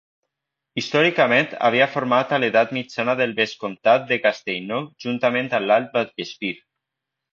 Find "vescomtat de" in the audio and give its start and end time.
3.41-4.19